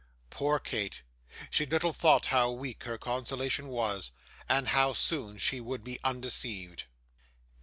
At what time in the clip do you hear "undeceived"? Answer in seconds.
6.03-6.85